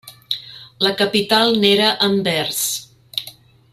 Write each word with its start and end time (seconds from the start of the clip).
La 0.85 0.91
capital 1.01 1.53
n'era 1.65 1.91
Anvers. 2.09 2.67